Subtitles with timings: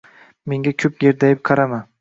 [0.53, 1.85] Menga ko‘p gerdayib qarama.